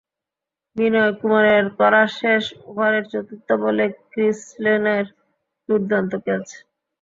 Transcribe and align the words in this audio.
বিনয় 0.75 1.11
কুমারের 1.19 1.65
করা 1.79 2.03
শেষ 2.17 2.43
ওভারের 2.69 3.05
চতুর্থ 3.11 3.49
বলে 3.63 3.85
ক্রিস 4.05 4.39
লিনের 4.63 5.05
দুর্দান্ত 5.69 6.11
ক্যাচ। 6.25 6.47